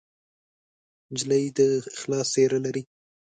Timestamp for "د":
1.57-1.59